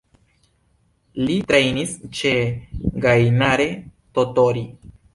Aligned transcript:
Li 1.25 1.35
trejnis 1.51 1.95
ĉe 2.21 2.33
Gainare 3.07 3.71
Tottori. 4.19 4.69